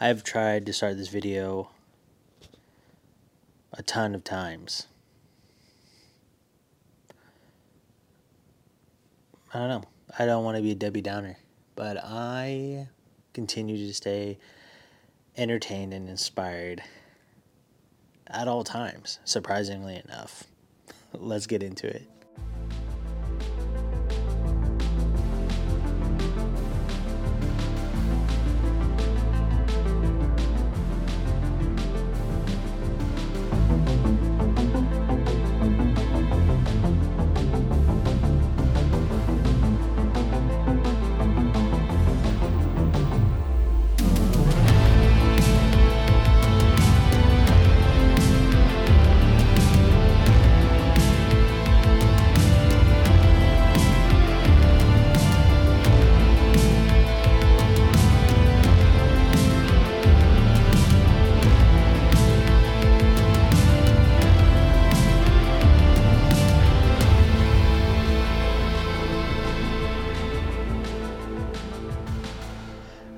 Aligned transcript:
I've 0.00 0.24
tried 0.24 0.66
to 0.66 0.72
start 0.72 0.96
this 0.96 1.08
video 1.08 1.70
a 3.72 3.82
ton 3.82 4.14
of 4.14 4.24
times. 4.24 4.88
I 9.52 9.58
don't 9.58 9.68
know. 9.68 9.84
I 10.18 10.26
don't 10.26 10.42
want 10.42 10.56
to 10.56 10.62
be 10.62 10.72
a 10.72 10.74
Debbie 10.74 11.00
Downer, 11.00 11.36
but 11.76 11.96
I 12.02 12.88
continue 13.34 13.76
to 13.86 13.94
stay 13.94 14.38
entertained 15.36 15.94
and 15.94 16.08
inspired 16.08 16.82
at 18.26 18.48
all 18.48 18.64
times, 18.64 19.20
surprisingly 19.24 20.02
enough. 20.04 20.44
Let's 21.12 21.46
get 21.46 21.62
into 21.62 21.86
it. 21.86 22.08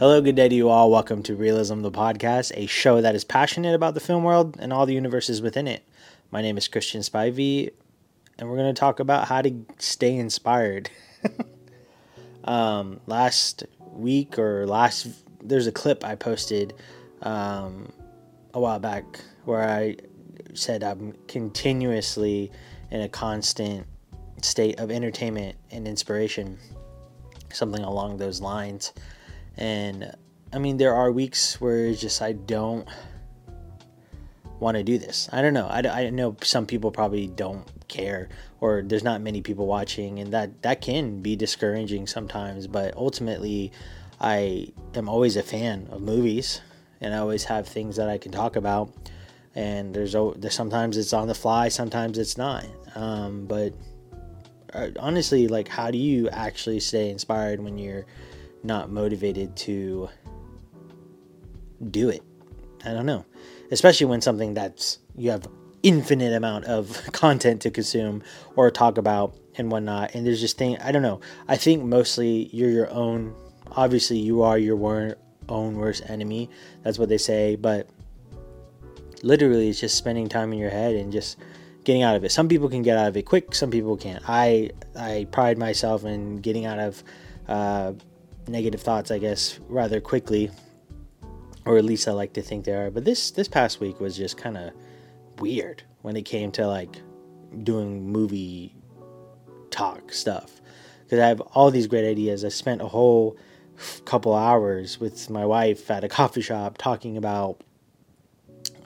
Hello, 0.00 0.20
good 0.20 0.34
day 0.34 0.48
to 0.48 0.54
you 0.56 0.70
all. 0.70 0.90
Welcome 0.90 1.22
to 1.22 1.36
Realism 1.36 1.82
the 1.82 1.90
Podcast, 1.90 2.50
a 2.56 2.66
show 2.66 3.00
that 3.00 3.14
is 3.14 3.22
passionate 3.22 3.76
about 3.76 3.94
the 3.94 4.00
film 4.00 4.24
world 4.24 4.56
and 4.58 4.72
all 4.72 4.86
the 4.86 4.92
universes 4.92 5.40
within 5.40 5.68
it. 5.68 5.84
My 6.32 6.42
name 6.42 6.58
is 6.58 6.66
Christian 6.66 7.00
Spivey, 7.00 7.70
and 8.36 8.50
we're 8.50 8.56
going 8.56 8.74
to 8.74 8.78
talk 8.78 8.98
about 8.98 9.28
how 9.28 9.40
to 9.42 9.54
stay 9.78 10.16
inspired. 10.16 10.90
um, 12.44 12.98
last 13.06 13.66
week 13.92 14.36
or 14.36 14.66
last, 14.66 15.06
there's 15.40 15.68
a 15.68 15.72
clip 15.72 16.04
I 16.04 16.16
posted 16.16 16.74
um, 17.22 17.92
a 18.52 18.58
while 18.58 18.80
back 18.80 19.20
where 19.44 19.62
I 19.62 19.94
said 20.54 20.82
I'm 20.82 21.14
continuously 21.28 22.50
in 22.90 23.00
a 23.00 23.08
constant 23.08 23.86
state 24.42 24.80
of 24.80 24.90
entertainment 24.90 25.56
and 25.70 25.86
inspiration, 25.86 26.58
something 27.52 27.84
along 27.84 28.16
those 28.16 28.40
lines. 28.40 28.92
And 29.56 30.14
I 30.52 30.58
mean, 30.58 30.76
there 30.76 30.94
are 30.94 31.10
weeks 31.10 31.60
where 31.60 31.86
it's 31.86 32.00
just 32.00 32.22
I 32.22 32.32
don't 32.32 32.88
want 34.60 34.76
to 34.76 34.82
do 34.82 34.98
this. 34.98 35.28
I 35.32 35.42
don't 35.42 35.54
know. 35.54 35.66
I, 35.66 35.80
I 36.06 36.10
know 36.10 36.36
some 36.42 36.66
people 36.66 36.90
probably 36.90 37.26
don't 37.26 37.68
care 37.88 38.28
or 38.60 38.82
there's 38.82 39.04
not 39.04 39.20
many 39.20 39.40
people 39.40 39.66
watching 39.66 40.18
and 40.18 40.32
that 40.32 40.62
that 40.62 40.80
can 40.80 41.20
be 41.20 41.36
discouraging 41.36 42.06
sometimes 42.06 42.66
but 42.66 42.96
ultimately 42.96 43.70
i 44.20 44.66
am 44.94 45.08
always 45.08 45.36
a 45.36 45.42
fan 45.42 45.86
of 45.90 46.00
movies 46.00 46.60
and 47.00 47.14
i 47.14 47.18
always 47.18 47.44
have 47.44 47.68
things 47.68 47.96
that 47.96 48.08
i 48.08 48.18
can 48.18 48.32
talk 48.32 48.56
about 48.56 48.92
and 49.54 49.94
there's, 49.94 50.16
there's 50.36 50.54
sometimes 50.54 50.96
it's 50.96 51.12
on 51.12 51.28
the 51.28 51.34
fly 51.34 51.68
sometimes 51.68 52.18
it's 52.18 52.36
not 52.36 52.64
um, 52.96 53.46
but 53.46 53.72
uh, 54.72 54.88
honestly 54.98 55.46
like 55.46 55.68
how 55.68 55.90
do 55.90 55.98
you 55.98 56.28
actually 56.30 56.80
stay 56.80 57.10
inspired 57.10 57.60
when 57.60 57.78
you're 57.78 58.06
not 58.64 58.90
motivated 58.90 59.56
to 59.56 60.08
do 61.90 62.08
it. 62.08 62.22
I 62.84 62.92
don't 62.92 63.06
know. 63.06 63.24
Especially 63.70 64.06
when 64.06 64.20
something 64.20 64.54
that's 64.54 64.98
you 65.16 65.30
have 65.30 65.46
infinite 65.82 66.32
amount 66.32 66.64
of 66.64 67.00
content 67.12 67.60
to 67.62 67.70
consume 67.70 68.22
or 68.56 68.70
talk 68.70 68.98
about 68.98 69.36
and 69.56 69.70
whatnot. 69.70 70.14
And 70.14 70.26
there's 70.26 70.40
just 70.40 70.58
thing 70.58 70.78
I 70.78 70.90
don't 70.92 71.02
know. 71.02 71.20
I 71.46 71.56
think 71.56 71.84
mostly 71.84 72.48
you're 72.52 72.70
your 72.70 72.90
own. 72.90 73.34
Obviously, 73.72 74.18
you 74.18 74.42
are 74.42 74.58
your 74.58 75.16
own 75.48 75.76
worst 75.76 76.02
enemy. 76.08 76.50
That's 76.82 76.98
what 76.98 77.08
they 77.08 77.18
say. 77.18 77.56
But 77.56 77.88
literally, 79.22 79.68
it's 79.68 79.80
just 79.80 79.96
spending 79.96 80.28
time 80.28 80.52
in 80.52 80.58
your 80.58 80.70
head 80.70 80.94
and 80.94 81.12
just 81.12 81.38
getting 81.84 82.02
out 82.02 82.16
of 82.16 82.24
it. 82.24 82.32
Some 82.32 82.48
people 82.48 82.68
can 82.68 82.82
get 82.82 82.96
out 82.96 83.08
of 83.08 83.16
it 83.16 83.22
quick. 83.22 83.54
Some 83.54 83.70
people 83.70 83.96
can't. 83.96 84.22
I 84.28 84.70
I 84.96 85.26
pride 85.30 85.58
myself 85.58 86.04
in 86.04 86.36
getting 86.36 86.66
out 86.66 86.78
of. 86.78 87.04
Uh, 87.46 87.92
negative 88.48 88.80
thoughts, 88.80 89.10
I 89.10 89.18
guess, 89.18 89.58
rather 89.68 90.00
quickly, 90.00 90.50
or 91.64 91.78
at 91.78 91.84
least 91.84 92.08
I 92.08 92.12
like 92.12 92.32
to 92.34 92.42
think 92.42 92.64
they 92.64 92.72
are. 92.72 92.90
But 92.90 93.04
this 93.04 93.30
this 93.30 93.48
past 93.48 93.80
week 93.80 94.00
was 94.00 94.16
just 94.16 94.36
kind 94.36 94.56
of 94.56 94.72
weird 95.38 95.82
when 96.02 96.16
it 96.16 96.22
came 96.22 96.52
to 96.52 96.66
like 96.66 97.00
doing 97.62 98.10
movie 98.10 98.74
talk 99.70 100.12
stuff 100.12 100.60
because 101.04 101.18
I 101.18 101.28
have 101.28 101.40
all 101.40 101.70
these 101.70 101.86
great 101.86 102.08
ideas. 102.08 102.44
I 102.44 102.48
spent 102.48 102.82
a 102.82 102.88
whole 102.88 103.36
couple 104.04 104.34
hours 104.34 105.00
with 105.00 105.30
my 105.30 105.44
wife 105.44 105.90
at 105.90 106.04
a 106.04 106.08
coffee 106.20 106.42
shop 106.42 106.78
talking 106.78 107.16
about 107.16 107.60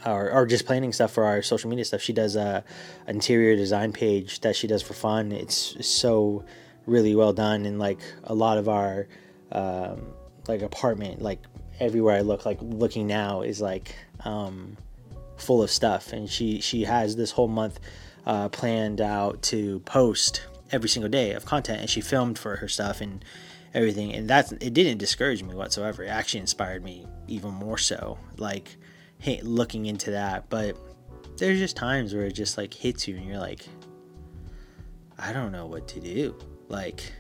or, 0.06 0.30
or 0.30 0.46
just 0.46 0.64
planning 0.64 0.92
stuff 0.92 1.12
for 1.12 1.24
our 1.24 1.42
social 1.42 1.68
media 1.68 1.84
stuff. 1.84 2.00
She 2.00 2.12
does 2.12 2.36
a 2.36 2.64
interior 3.06 3.56
design 3.56 3.92
page 3.92 4.40
that 4.40 4.56
she 4.56 4.66
does 4.66 4.82
for 4.82 4.94
fun. 4.94 5.32
It's 5.32 5.86
so 5.86 6.44
really 6.86 7.14
well 7.14 7.32
done 7.32 7.66
and 7.66 7.78
like 7.78 8.00
a 8.24 8.34
lot 8.34 8.58
of 8.58 8.68
our 8.68 9.08
um, 9.52 10.12
like 10.46 10.62
apartment 10.62 11.22
like 11.22 11.40
everywhere 11.80 12.16
I 12.16 12.20
look 12.20 12.44
like 12.44 12.58
looking 12.60 13.06
now 13.06 13.42
is 13.42 13.60
like 13.60 13.94
um, 14.24 14.76
full 15.36 15.62
of 15.62 15.70
stuff. 15.70 16.12
And 16.12 16.28
she 16.28 16.60
she 16.60 16.84
has 16.84 17.16
this 17.16 17.30
whole 17.32 17.48
month 17.48 17.80
uh, 18.26 18.48
planned 18.48 19.00
out 19.00 19.42
to 19.42 19.80
post 19.80 20.46
every 20.70 20.88
single 20.88 21.08
day 21.08 21.32
of 21.32 21.44
content. 21.44 21.80
And 21.80 21.90
she 21.90 22.00
filmed 22.00 22.38
for 22.38 22.56
her 22.56 22.68
stuff 22.68 23.00
and 23.00 23.24
everything. 23.74 24.12
And 24.12 24.28
that's 24.28 24.52
it 24.52 24.74
didn't 24.74 24.98
discourage 24.98 25.42
me 25.42 25.54
whatsoever. 25.54 26.02
It 26.02 26.08
actually 26.08 26.40
inspired 26.40 26.82
me 26.82 27.06
even 27.26 27.52
more 27.52 27.78
so 27.78 28.18
like 28.36 28.76
hey, 29.20 29.40
looking 29.42 29.86
into 29.86 30.12
that. 30.12 30.48
But 30.48 30.76
there's 31.38 31.58
just 31.58 31.76
times 31.76 32.14
where 32.14 32.24
it 32.24 32.32
just 32.32 32.56
like 32.56 32.74
hits 32.74 33.06
you 33.08 33.16
and 33.16 33.26
you're 33.26 33.38
like 33.38 33.66
I 35.18 35.32
don't 35.32 35.52
know 35.52 35.66
what 35.66 35.88
to 35.88 36.00
do. 36.00 36.36
Like 36.68 37.12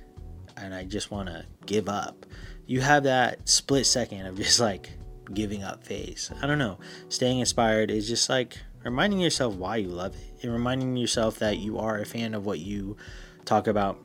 and 0.60 0.74
I 0.74 0.84
just 0.84 1.10
want 1.10 1.28
to 1.28 1.44
give 1.66 1.88
up. 1.88 2.26
You 2.66 2.80
have 2.80 3.04
that 3.04 3.48
split 3.48 3.86
second 3.86 4.26
of 4.26 4.36
just 4.36 4.60
like 4.60 4.90
giving 5.32 5.62
up 5.62 5.84
phase. 5.84 6.30
I 6.42 6.46
don't 6.46 6.58
know. 6.58 6.78
Staying 7.08 7.40
inspired 7.40 7.90
is 7.90 8.08
just 8.08 8.28
like 8.28 8.58
reminding 8.84 9.20
yourself 9.20 9.54
why 9.54 9.76
you 9.76 9.88
love 9.88 10.14
it 10.14 10.42
and 10.42 10.52
reminding 10.52 10.96
yourself 10.96 11.38
that 11.38 11.58
you 11.58 11.78
are 11.78 11.98
a 11.98 12.06
fan 12.06 12.34
of 12.34 12.46
what 12.46 12.58
you 12.58 12.96
talk 13.44 13.66
about. 13.66 13.98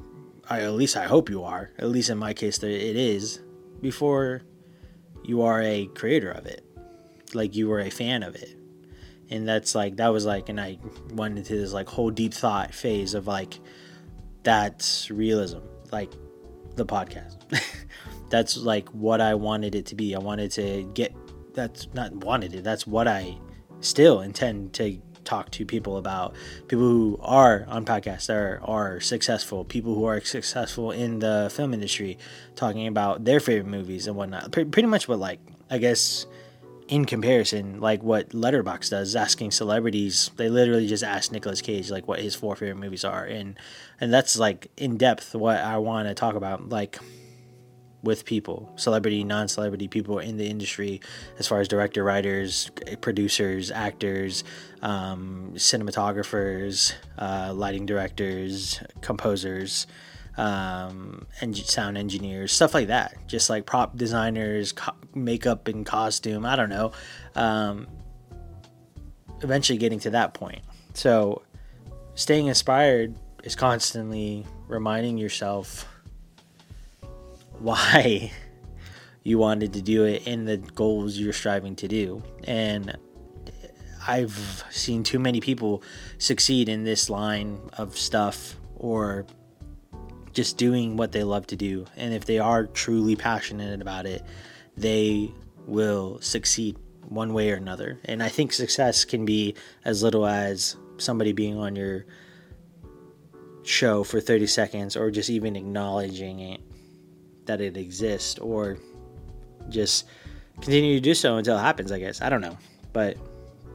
I, 0.49 0.61
at 0.61 0.73
least 0.73 0.97
I 0.97 1.05
hope 1.05 1.29
you 1.29 1.43
are. 1.43 1.71
At 1.77 1.89
least 1.89 2.09
in 2.09 2.17
my 2.17 2.33
case, 2.33 2.57
that 2.59 2.69
it 2.69 2.95
is 2.95 3.41
before 3.81 4.41
you 5.23 5.41
are 5.43 5.61
a 5.61 5.87
creator 5.87 6.31
of 6.31 6.45
it. 6.45 6.65
Like 7.33 7.55
you 7.55 7.69
were 7.69 7.79
a 7.79 7.89
fan 7.89 8.23
of 8.23 8.35
it. 8.35 8.55
And 9.29 9.47
that's 9.47 9.73
like 9.73 9.95
that 9.97 10.09
was 10.09 10.25
like 10.25 10.49
and 10.49 10.59
I 10.59 10.77
went 11.11 11.37
into 11.37 11.55
this 11.57 11.73
like 11.73 11.89
whole 11.89 12.11
deep 12.11 12.33
thought 12.33 12.73
phase 12.73 13.13
of 13.13 13.25
like 13.25 13.59
that's 14.43 15.09
realism. 15.09 15.59
Like 15.91 16.11
the 16.75 16.85
podcast. 16.85 17.37
that's 18.29 18.57
like 18.57 18.89
what 18.89 19.21
I 19.21 19.35
wanted 19.35 19.75
it 19.75 19.85
to 19.87 19.95
be. 19.95 20.15
I 20.15 20.19
wanted 20.19 20.51
to 20.51 20.89
get 20.93 21.13
that's 21.53 21.87
not 21.93 22.13
wanted 22.13 22.55
it. 22.55 22.63
That's 22.63 22.87
what 22.87 23.07
I 23.07 23.37
still 23.81 24.21
intend 24.21 24.73
to 24.73 24.99
talk 25.23 25.51
to 25.51 25.65
people 25.65 25.97
about 25.97 26.35
people 26.67 26.83
who 26.83 27.17
are 27.21 27.65
on 27.67 27.85
podcasts 27.85 28.29
are 28.29 28.59
are 28.63 28.99
successful 28.99 29.63
people 29.63 29.95
who 29.95 30.03
are 30.03 30.19
successful 30.19 30.91
in 30.91 31.19
the 31.19 31.49
film 31.53 31.73
industry 31.73 32.17
talking 32.55 32.87
about 32.87 33.23
their 33.23 33.39
favorite 33.39 33.69
movies 33.69 34.05
and 34.05 34.17
whatnot 34.17 34.51
pretty 34.51 34.85
much 34.85 35.07
what 35.07 35.19
like 35.19 35.39
i 35.69 35.77
guess 35.77 36.25
in 36.93 37.05
comparison, 37.05 37.81
like 37.81 38.03
what 38.03 38.29
Letterboxd 38.29 38.91
does, 38.91 39.15
asking 39.15 39.49
celebrities, 39.49 40.29
they 40.35 40.47
literally 40.47 40.85
just 40.85 41.03
ask 41.03 41.31
Nicolas 41.31 41.59
Cage 41.59 41.89
like 41.89 42.07
what 42.07 42.19
his 42.19 42.35
four 42.35 42.55
favorite 42.55 42.77
movies 42.77 43.03
are, 43.03 43.25
and 43.25 43.57
and 43.99 44.13
that's 44.13 44.37
like 44.37 44.67
in 44.77 44.95
depth 44.95 45.33
what 45.33 45.57
I 45.57 45.79
want 45.79 46.07
to 46.07 46.13
talk 46.13 46.35
about, 46.35 46.69
like 46.69 46.99
with 48.03 48.25
people, 48.25 48.71
celebrity, 48.75 49.23
non-celebrity 49.23 49.87
people 49.87 50.19
in 50.19 50.37
the 50.37 50.47
industry, 50.47 51.01
as 51.39 51.47
far 51.47 51.61
as 51.61 51.67
director, 51.67 52.03
writers, 52.03 52.69
producers, 53.01 53.71
actors, 53.71 54.43
um, 54.83 55.53
cinematographers, 55.55 56.93
uh, 57.17 57.51
lighting 57.55 57.87
directors, 57.87 58.79
composers, 59.01 59.87
um, 60.37 61.25
and 61.41 61.55
sound 61.55 61.97
engineers, 61.97 62.51
stuff 62.51 62.73
like 62.73 62.87
that. 62.87 63.15
Just 63.27 63.49
like 63.49 63.65
prop 63.65 63.97
designers, 63.97 64.71
co- 64.71 64.95
makeup 65.13 65.67
and 65.67 65.85
costume. 65.85 66.45
I 66.45 66.55
don't 66.55 66.69
know. 66.69 66.91
Um, 67.35 67.87
eventually 69.41 69.77
getting 69.77 69.99
to 69.99 70.11
that 70.11 70.33
point. 70.33 70.61
So, 70.93 71.41
staying 72.15 72.47
inspired 72.47 73.15
is 73.43 73.55
constantly 73.55 74.45
reminding 74.67 75.17
yourself 75.17 75.85
why 77.59 78.31
you 79.23 79.37
wanted 79.37 79.73
to 79.73 79.81
do 79.81 80.05
it 80.05 80.27
and 80.27 80.47
the 80.47 80.57
goals 80.57 81.17
you're 81.17 81.33
striving 81.33 81.75
to 81.77 81.87
do. 81.87 82.23
And 82.45 82.97
I've 84.07 84.65
seen 84.69 85.03
too 85.03 85.19
many 85.19 85.39
people 85.39 85.83
succeed 86.17 86.67
in 86.67 86.83
this 86.83 87.09
line 87.09 87.59
of 87.77 87.97
stuff 87.97 88.57
or 88.75 89.25
just 90.33 90.57
doing 90.57 90.97
what 90.97 91.11
they 91.11 91.23
love 91.23 91.47
to 91.47 91.55
do. 91.55 91.85
And 91.95 92.13
if 92.13 92.25
they 92.25 92.39
are 92.39 92.65
truly 92.65 93.15
passionate 93.15 93.81
about 93.81 94.05
it, 94.05 94.23
they 94.75 95.31
will 95.65 96.19
succeed 96.21 96.77
one 97.07 97.33
way 97.33 97.51
or 97.51 97.55
another. 97.55 97.99
And 98.05 98.21
I 98.23 98.29
think 98.29 98.53
success 98.53 99.05
can 99.05 99.25
be 99.25 99.55
as 99.85 100.03
little 100.03 100.25
as 100.25 100.75
somebody 100.97 101.33
being 101.33 101.57
on 101.57 101.75
your 101.75 102.05
show 103.63 104.03
for 104.03 104.19
30 104.19 104.47
seconds 104.47 104.97
or 104.97 105.11
just 105.11 105.29
even 105.29 105.55
acknowledging 105.55 106.39
it 106.39 106.61
that 107.45 107.61
it 107.61 107.77
exists 107.77 108.39
or 108.39 108.77
just 109.69 110.05
continue 110.55 110.95
to 110.95 111.01
do 111.01 111.13
so 111.13 111.37
until 111.37 111.57
it 111.57 111.61
happens, 111.61 111.91
I 111.91 111.99
guess. 111.99 112.21
I 112.21 112.29
don't 112.29 112.41
know. 112.41 112.57
But 112.91 113.17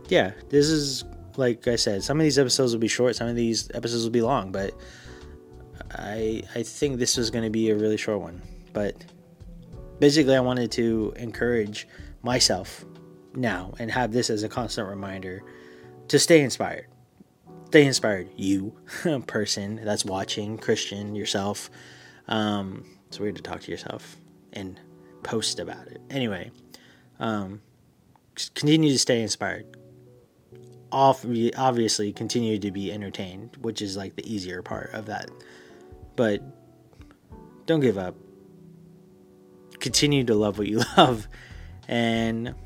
yeah, 0.08 0.32
this 0.50 0.66
is 0.66 1.04
like 1.37 1.69
I 1.69 1.76
said, 1.76 2.02
some 2.02 2.19
of 2.19 2.25
these 2.25 2.38
episodes 2.38 2.72
will 2.72 2.81
be 2.81 2.88
short, 2.88 3.14
some 3.14 3.28
of 3.28 3.37
these 3.37 3.70
episodes 3.72 4.02
will 4.02 4.11
be 4.11 4.22
long, 4.22 4.50
but 4.50 4.75
I 5.93 6.43
I 6.55 6.62
think 6.62 6.99
this 6.99 7.17
was 7.17 7.31
going 7.31 7.44
to 7.44 7.50
be 7.50 7.70
a 7.70 7.76
really 7.76 7.96
short 7.96 8.20
one. 8.20 8.43
But 8.73 8.94
basically 9.99 10.37
I 10.37 10.40
wanted 10.40 10.70
to 10.73 11.12
encourage 11.17 11.88
myself 12.23 12.85
now 13.35 13.75
and 13.79 13.90
have 13.90 14.12
this 14.12 14.31
as 14.31 14.43
a 14.43 14.49
constant 14.49 14.88
reminder 14.88 15.43
to 16.08 16.19
stay 16.19 16.40
inspired. 16.40 16.87
Stay 17.67 17.85
inspired, 17.85 18.31
you 18.37 18.75
person 19.26 19.81
that's 19.85 20.05
watching, 20.05 20.56
Christian, 20.56 21.14
yourself. 21.14 21.70
Um, 22.26 22.85
it's 23.08 23.20
weird 23.20 23.37
to 23.37 23.43
talk 23.43 23.61
to 23.61 23.70
yourself 23.70 24.17
and 24.52 24.81
post 25.23 25.61
about 25.61 25.87
it. 25.88 26.00
Anyway, 26.11 26.50
um, 27.20 27.61
continue 28.55 28.90
to 28.90 28.99
stay 28.99 29.20
inspired. 29.20 29.67
Obviously, 30.90 32.12
continue 32.12 32.58
to 32.58 32.70
be 32.70 32.90
entertained, 32.90 33.58
which 33.61 33.82
is 33.82 33.96
like 33.96 34.17
the 34.17 34.32
easier 34.32 34.62
part 34.62 34.90
of 34.94 35.06
that. 35.06 35.29
But 36.18 36.42
don't 37.66 37.78
give 37.78 37.96
up. 37.96 38.16
Continue 39.78 40.24
to 40.24 40.34
love 40.34 40.58
what 40.58 40.66
you 40.66 40.82
love. 40.96 41.28
And 41.86 42.56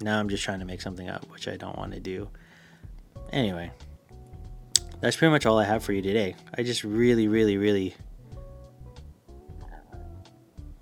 now 0.00 0.18
I'm 0.18 0.30
just 0.30 0.42
trying 0.42 0.60
to 0.60 0.64
make 0.64 0.80
something 0.80 1.10
up, 1.10 1.30
which 1.30 1.46
I 1.46 1.58
don't 1.58 1.76
want 1.76 1.92
to 1.92 2.00
do. 2.00 2.30
Anyway, 3.34 3.70
that's 5.02 5.16
pretty 5.16 5.30
much 5.30 5.44
all 5.44 5.58
I 5.58 5.64
have 5.64 5.84
for 5.84 5.92
you 5.92 6.00
today. 6.00 6.34
I 6.56 6.62
just 6.62 6.82
really, 6.82 7.28
really, 7.28 7.58
really 7.58 7.94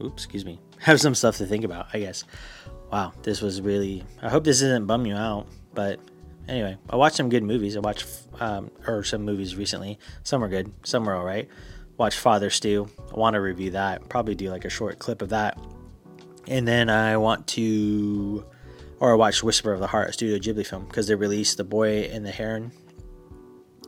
oops, 0.00 0.22
excuse 0.22 0.44
me, 0.44 0.60
have 0.78 1.00
some 1.00 1.16
stuff 1.16 1.36
to 1.38 1.46
think 1.46 1.64
about, 1.64 1.88
I 1.92 1.98
guess. 1.98 2.22
Wow, 2.92 3.12
this 3.24 3.42
was 3.42 3.60
really. 3.60 4.04
I 4.22 4.28
hope 4.28 4.44
this 4.44 4.60
doesn't 4.60 4.86
bum 4.86 5.04
you 5.04 5.16
out, 5.16 5.48
but 5.74 5.98
anyway, 6.48 6.76
I 6.88 6.96
watched 6.96 7.16
some 7.16 7.28
good 7.28 7.42
movies. 7.42 7.76
I 7.76 7.81
watched 7.81 8.06
um, 8.40 8.70
or 8.87 9.04
some 9.04 9.22
movies 9.22 9.56
recently. 9.56 9.98
Some 10.22 10.42
are 10.42 10.48
good, 10.48 10.72
some 10.84 11.08
are 11.08 11.14
all 11.14 11.25
right. 11.25 11.48
Watched 11.96 12.19
Father 12.19 12.50
Stu. 12.50 12.88
I 13.12 13.19
want 13.19 13.34
to 13.34 13.40
review 13.40 13.72
that. 13.72 14.08
Probably 14.08 14.34
do 14.34 14.50
like 14.50 14.64
a 14.64 14.70
short 14.70 14.98
clip 14.98 15.22
of 15.22 15.31
that, 15.31 15.58
and 16.46 16.66
then 16.66 16.88
I 16.88 17.16
want 17.19 17.46
to, 17.48 18.44
or 18.98 19.12
I 19.12 19.14
watched 19.16 19.42
Whisper 19.42 19.72
of 19.72 19.81
the 19.81 19.87
Heart, 19.87 20.14
Studio 20.14 20.38
Ghibli 20.38 20.66
film, 20.66 20.87
because 20.87 21.08
they 21.08 21.14
released 21.14 21.56
The 21.56 21.64
Boy 21.64 22.08
and 22.12 22.25
the 22.25 22.31
Heron 22.31 22.72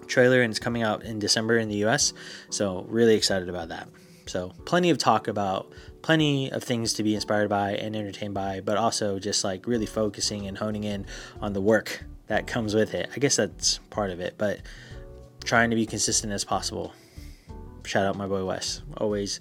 trailer, 0.07 0.43
and 0.43 0.51
it's 0.51 0.61
coming 0.61 0.83
out 0.83 1.03
in 1.05 1.19
December 1.19 1.59
in 1.59 1.69
the 1.69 1.77
U.S. 1.77 2.13
So 2.51 2.85
really 2.89 3.15
excited 3.15 3.49
about 3.49 3.69
that. 3.69 3.89
So 4.27 4.53
plenty 4.65 4.91
of 4.91 4.99
talk 4.99 5.27
about 5.27 5.73
plenty 6.03 6.51
of 6.51 6.63
things 6.63 6.93
to 6.95 7.03
be 7.03 7.15
inspired 7.15 7.49
by 7.49 7.73
and 7.73 7.97
entertained 7.97 8.35
by, 8.35 8.61
but 8.61 8.77
also 8.77 9.19
just 9.19 9.45
like 9.45 9.67
really 9.67 9.87
focusing 9.87 10.47
and 10.47 10.59
honing 10.59 10.85
in 10.85 11.07
on 11.41 11.53
the 11.53 11.61
work 11.61 12.05
that 12.33 12.47
comes 12.47 12.75
with 12.75 12.95
it. 12.95 13.11
I 13.15 13.19
guess 13.19 13.37
that's 13.37 13.77
part 13.91 14.11
of 14.11 14.19
it, 14.21 14.37
but 14.39 14.61
trying 15.45 15.69
to 15.69 15.77
be 15.77 15.85
consistent 15.85 16.33
as 16.33 16.45
possible. 16.45 16.95
Shout 17.85 18.07
out 18.07 18.17
my 18.17 18.27
boy 18.27 18.43
Wes, 18.43 18.81
always 18.97 19.39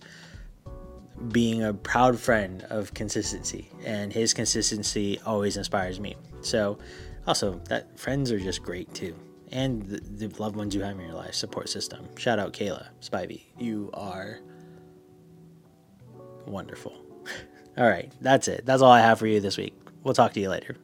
being 1.32 1.64
a 1.64 1.74
proud 1.74 2.20
friend 2.20 2.66
of 2.70 2.94
consistency, 2.94 3.70
and 3.86 4.12
his 4.12 4.34
consistency 4.34 5.22
always 5.26 5.56
inspires 5.56 6.02
me. 6.02 6.18
So, 6.42 6.80
also, 7.26 7.62
that 7.70 7.98
friends 7.98 8.30
are 8.30 8.40
just 8.40 8.62
great 8.62 8.94
too, 8.94 9.16
and 9.54 9.84
the, 9.84 10.28
the 10.28 10.42
loved 10.42 10.58
ones 10.58 10.76
you 10.76 10.82
have 10.82 11.00
in 11.00 11.06
your 11.06 11.16
life 11.16 11.34
support 11.34 11.70
system. 11.70 12.10
Shout 12.18 12.40
out 12.40 12.52
Kayla 12.52 12.88
Spivey, 13.00 13.44
you 13.58 13.90
are 13.94 14.40
wonderful. 16.46 16.92
all 17.78 17.88
right, 17.88 18.12
that's 18.20 18.50
it. 18.50 18.66
That's 18.66 18.82
all 18.82 18.92
I 18.92 19.00
have 19.00 19.18
for 19.18 19.28
you 19.28 19.40
this 19.40 19.56
week. 19.56 19.76
We'll 20.04 20.14
talk 20.14 20.34
to 20.34 20.42
you 20.42 20.50
later. 20.50 20.76